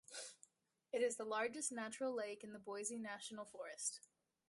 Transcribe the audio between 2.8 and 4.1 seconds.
National Forest.